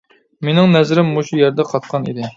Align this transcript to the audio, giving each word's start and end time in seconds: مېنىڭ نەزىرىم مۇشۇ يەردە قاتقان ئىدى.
مېنىڭ 0.47 0.71
نەزىرىم 0.77 1.13
مۇشۇ 1.19 1.41
يەردە 1.43 1.67
قاتقان 1.73 2.09
ئىدى. 2.13 2.29